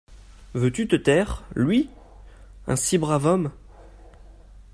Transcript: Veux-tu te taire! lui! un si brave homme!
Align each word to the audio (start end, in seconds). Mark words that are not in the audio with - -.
Veux-tu 0.55 0.87
te 0.87 0.95
taire! 0.95 1.43
lui! 1.55 1.87
un 2.65 2.75
si 2.75 2.97
brave 2.97 3.27
homme! 3.27 3.51